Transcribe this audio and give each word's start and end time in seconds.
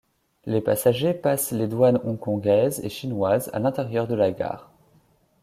Les 0.47 0.61
passagers 0.61 1.13
passent 1.13 1.51
les 1.51 1.67
douanes 1.67 1.99
hongkongaises 2.03 2.79
et 2.83 2.89
chinoises 2.89 3.51
à 3.53 3.59
l'intérieur 3.59 4.07
de 4.07 4.15
la 4.15 4.31
gare. 4.31 4.71